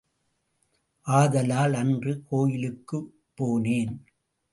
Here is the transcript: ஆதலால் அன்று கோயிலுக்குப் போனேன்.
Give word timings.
ஆதலால் 1.07 1.73
அன்று 1.73 2.23
கோயிலுக்குப் 2.29 3.11
போனேன். 3.37 3.93